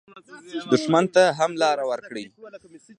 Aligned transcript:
دښمن 0.71 1.05
ته 1.15 1.23
هم 1.37 1.51
لار 1.61 1.77
ورکړئ 1.91 2.25